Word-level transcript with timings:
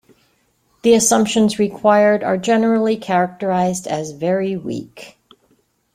The 0.81 0.95
assumptions 0.95 1.59
required 1.59 2.23
are 2.23 2.35
generally 2.35 2.97
characterised 2.97 3.85
as 3.85 4.13
"very 4.13 4.57
weak". 4.57 5.15